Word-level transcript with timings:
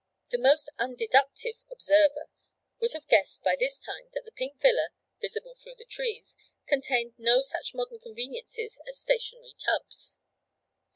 The 0.31 0.39
most 0.39 0.67
undeductive 0.79 1.59
observer 1.69 2.27
would 2.79 2.93
have 2.93 3.07
guessed 3.07 3.43
by 3.43 3.55
this 3.55 3.77
time 3.77 4.09
that 4.13 4.25
the 4.25 4.31
pink 4.31 4.59
villa, 4.59 4.89
visible 5.21 5.53
through 5.53 5.75
the 5.77 5.85
trees, 5.85 6.35
contained 6.65 7.13
no 7.19 7.41
such 7.43 7.75
modern 7.75 7.99
conveniences 7.99 8.79
as 8.87 8.97
stationary 8.99 9.53
tubs. 9.59 10.17